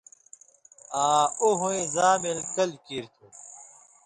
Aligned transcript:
آں 1.03 1.21
اُو 1.39 1.49
(ہوئیں) 1.61 1.85
زاں 1.93 2.15
مِلیۡ 2.21 2.49
کل 2.55 2.69
کیریۡ 2.85 3.13
تھُو۔ 3.15 3.27